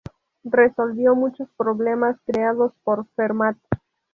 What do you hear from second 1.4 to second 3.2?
problemas creados por